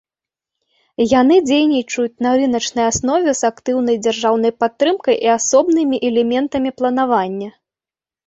[1.21, 7.49] Яны дзейнічаюць на рыначнай аснове з актыўнай дзяржаўнай падтрымкай і асобнымі элементамі планавання.